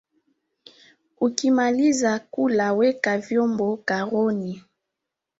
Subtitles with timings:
[1.21, 4.63] Ukimaliza kula weka vyombo karoni